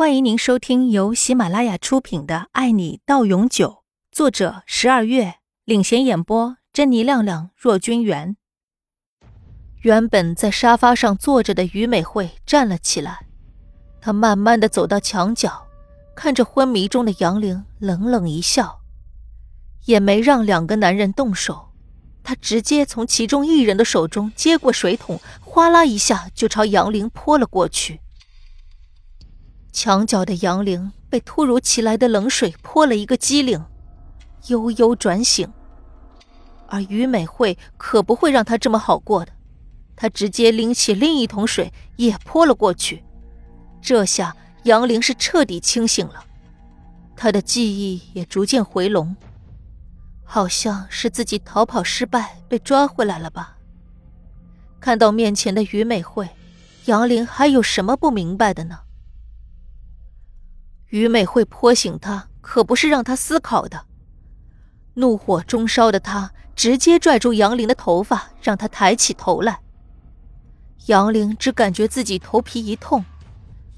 [0.00, 3.68] 欢迎您收听由喜马拉雅出品的《爱你到永久》，
[4.10, 5.34] 作者十二月
[5.66, 8.34] 领衔演播，珍妮、亮亮、若君元。
[9.82, 13.26] 原本在沙发上坐着的于美惠站了起来，
[14.00, 15.66] 她慢慢的走到墙角，
[16.16, 18.80] 看着昏迷中的杨玲，冷冷一笑，
[19.84, 21.72] 也没让两个男人动手，
[22.22, 28.00] 她直接从其中一人的手中接过水桶，哗啦一下就朝杨玲泼了过去。
[29.72, 33.64] 墙角的杨玲被突如其来的冷水泼了一个机灵，
[34.48, 35.50] 悠悠转醒。
[36.66, 39.32] 而于美惠可不会让她这么好过的，
[39.96, 43.02] 她直接拎起另一桶水也泼了过去。
[43.80, 46.24] 这下杨玲是彻底清醒了，
[47.16, 49.16] 她的记忆也逐渐回笼，
[50.24, 53.56] 好像是自己逃跑失败被抓回来了吧。
[54.78, 56.28] 看到面前的于美惠，
[56.86, 58.80] 杨玲还有什么不明白的呢？
[60.90, 63.86] 于美惠泼醒他，可不是让他思考的。
[64.94, 69.60] 怒火中烧的他，直接拽住杨玲的头发，让她抬起头来。
[70.86, 73.04] 杨玲只感觉自己头皮一痛，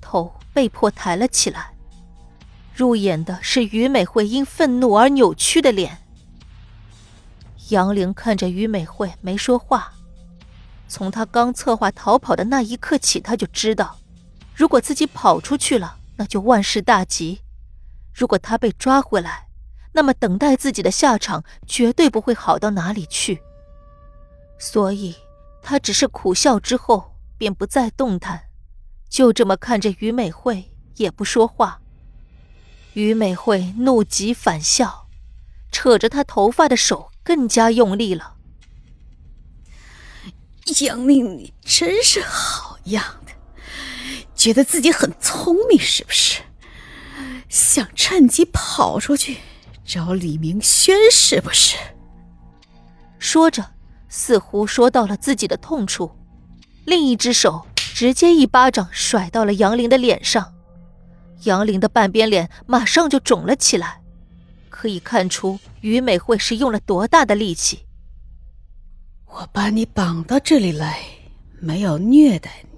[0.00, 1.74] 头被迫抬了起来。
[2.72, 5.98] 入眼的是于美惠因愤怒而扭曲的脸。
[7.70, 9.92] 杨玲看着于美惠，没说话。
[10.86, 13.98] 从他刚策划逃跑的那一刻起，他就知道，
[14.54, 15.96] 如果自己跑出去了。
[16.20, 17.40] 那就万事大吉。
[18.12, 19.48] 如果他被抓回来，
[19.94, 23.40] 那么等待自己的下场绝对不会好到哪里去。
[24.58, 25.16] 所以，
[25.62, 28.42] 他只是苦笑之后便不再动弹，
[29.08, 31.80] 就这么看着于美惠，也不说话。
[32.92, 35.08] 于美惠怒极反笑，
[35.72, 38.36] 扯着他头发的手更加用力了。
[40.82, 43.16] 杨令，你真是好样！
[44.40, 46.40] 觉得自己很聪明是不是？
[47.50, 49.36] 想趁机跑出去
[49.84, 51.76] 找李明轩是不是？
[53.18, 53.72] 说着，
[54.08, 56.10] 似乎说到了自己的痛处，
[56.86, 60.54] 另一只手直接一巴掌甩到了杨玲的脸上，
[61.42, 64.00] 杨玲的半边脸马上就肿了起来，
[64.70, 67.80] 可以看出于美惠是用了多大的力气。
[69.26, 71.04] 我把你绑到这里来，
[71.60, 72.69] 没有虐待你。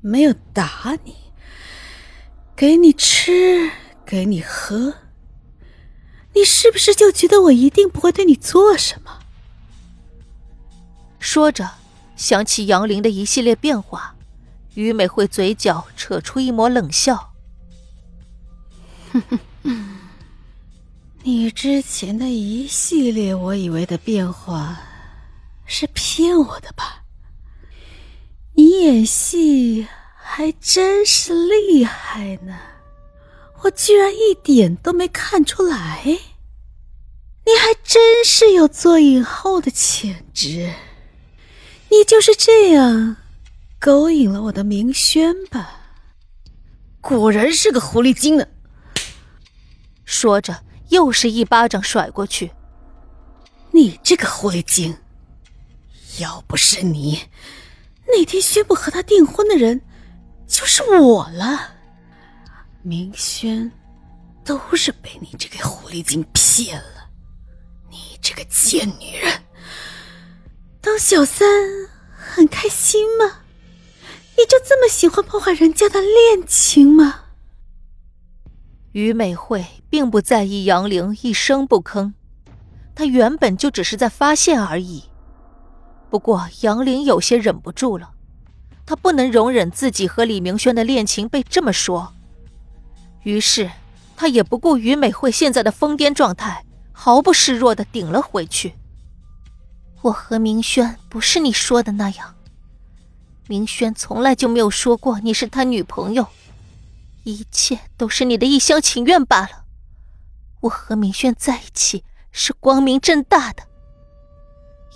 [0.00, 1.16] 没有打你，
[2.54, 3.70] 给你吃，
[4.06, 4.94] 给你喝，
[6.34, 9.20] 你是不是就觉得我一定不会对你做什么？
[11.18, 11.68] 说着，
[12.16, 14.14] 想起杨玲的一系列变化，
[14.74, 17.32] 于美惠嘴角扯出一抹冷笑
[19.12, 19.22] ：“哼
[19.62, 19.98] 哼，
[21.24, 24.80] 你之前的一系列我以为的变化，
[25.66, 26.97] 是骗我的吧？”
[28.68, 32.54] 你演戏还真是厉害呢，
[33.62, 36.02] 我居然一点都没看出来。
[36.04, 40.74] 你还真是有做影后的潜质，
[41.88, 43.16] 你就是这样
[43.80, 45.94] 勾引了我的明轩吧？
[47.00, 48.46] 果然是个狐狸精呢！
[50.04, 52.50] 说着，又是一巴掌甩过去。
[53.70, 54.98] 你这个狐狸精，
[56.18, 57.22] 要不是你。
[58.08, 59.80] 那天宣布和他订婚的人，
[60.46, 61.74] 就是我了。
[62.82, 63.70] 明轩，
[64.44, 67.10] 都是被你这个狐狸精骗了。
[67.90, 69.42] 你这个贱女人，
[70.80, 71.46] 当小三
[72.16, 73.42] 很开心吗？
[74.36, 77.24] 你就这么喜欢破坏人家的恋情吗？
[78.92, 82.14] 于美惠并不在意杨玲一声不吭，
[82.94, 85.07] 她原本就只是在发现而已。
[86.10, 88.12] 不过杨玲有些忍不住了，
[88.86, 92.14] 她不能容忍自己和李明轩的恋情被这么说，
[93.24, 93.70] 于是
[94.16, 98.74] 她也不顾于美惠现在的疯癫状态，毫不示弱的顶了回去。
[100.02, 102.34] 我和明轩不是你说的那样，
[103.46, 106.26] 明轩从来就没有说过你是他女朋友，
[107.24, 109.64] 一切都是你的一厢情愿罢了。
[110.60, 113.67] 我和明轩在一起是光明正大的。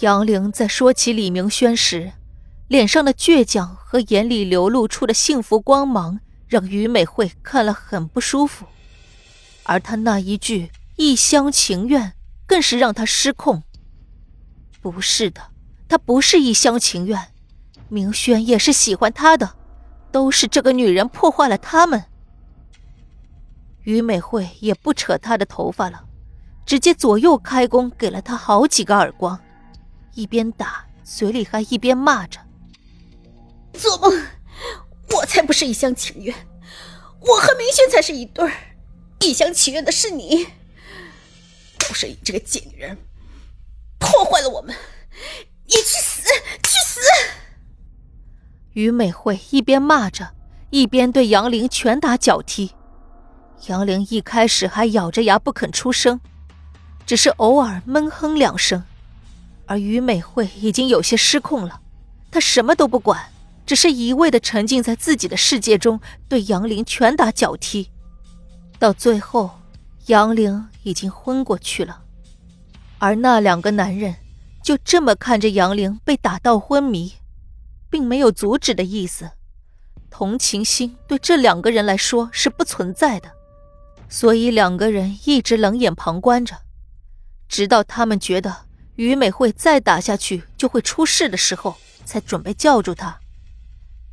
[0.00, 2.12] 杨玲在说起李明轩时，
[2.68, 8.64] 脸上的倔强和眼里流露出的幸福光芒，让于美惠看了很不舒服。
[9.64, 12.12] 而他那一句一厢情愿，
[12.46, 13.64] 更是让他失控。
[14.80, 15.40] 不是的，
[15.88, 17.32] 他不是一厢情愿，
[17.88, 19.56] 明轩也是喜欢他的，
[20.12, 22.04] 都是这个女人破坏了他们。
[23.82, 26.04] 于美惠也不扯他的头发了，
[26.64, 29.40] 直接左右开弓，给了他好几个耳光。
[30.14, 32.40] 一边打，嘴里还一边骂着
[33.74, 34.26] ：“做梦！
[35.16, 36.34] 我才不是一厢情愿，
[37.20, 38.52] 我我和明轩才是一对儿，
[39.20, 40.46] 一厢情愿的是你，
[41.78, 42.98] 都是你这个贱女人，
[43.98, 44.74] 破坏了我们，
[45.66, 46.22] 你去死，
[46.62, 47.00] 去死！
[48.72, 50.34] 于美惠一边骂着，
[50.70, 52.74] 一边对杨玲拳打脚踢。
[53.66, 56.20] 杨玲一开始还咬着牙不肯出声，
[57.06, 58.84] 只是偶尔闷哼两声。
[59.68, 61.82] 而于美惠已经有些失控了，
[62.30, 63.30] 她什么都不管，
[63.66, 67.90] 只是一味的沉浸在自己的世界中，对杨玲拳打脚踢。
[68.78, 69.50] 到最后，
[70.06, 72.02] 杨玲已经昏过去了，
[72.98, 74.16] 而那两个男人
[74.62, 77.12] 就这么看着杨玲被打到昏迷，
[77.90, 79.30] 并没有阻止的意思。
[80.10, 83.30] 同情心对这两个人来说是不存在的。
[84.08, 86.56] 所以两个人一直冷眼旁观着，
[87.46, 88.67] 直到他们觉得
[89.04, 93.20] 于美惠再打下去就会出事的时候，才准备叫住他。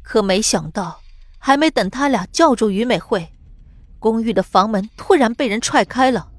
[0.03, 1.01] 可没想到，
[1.39, 3.29] 还没等他俩叫住于美惠，
[3.97, 6.29] 公寓的房门突然被人踹开了，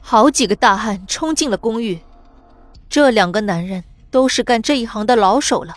[0.00, 2.00] 好几个大汉冲进了公寓。
[2.88, 5.76] 这两个男人都是干这一行的老手了，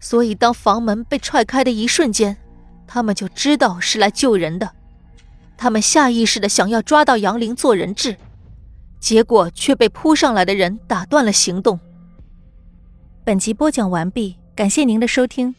[0.00, 2.38] 所以当房门被踹开的一瞬间，
[2.86, 4.72] 他们就知道是来救人的。
[5.58, 8.16] 他们下意识的想要抓到杨玲做人质，
[9.00, 11.80] 结果却被扑上来的人打断了行动。
[13.24, 15.54] 本集播讲完毕，感谢您的收听。